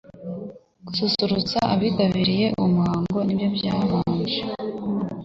Gususurutsa 0.85 1.59
abitabiriye 1.73 2.45
uwo 2.57 2.67
muhango 2.75 3.17
nibyo 3.23 3.47
byabanje 3.55 4.39